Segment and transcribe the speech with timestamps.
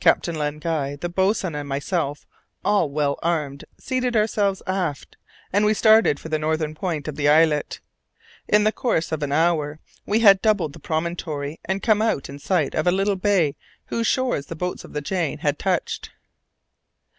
[0.00, 2.26] Captain Len Guy, the boatswain and myself,
[2.64, 5.18] all well armed, seated ourselves aft,
[5.52, 7.80] and we started for the northern point of the islet.
[8.48, 12.74] In the course of an hour we had doubled the promontory, and come in sight
[12.74, 13.56] of the little bay
[13.88, 16.12] whose shores the boats of the Jane had touched.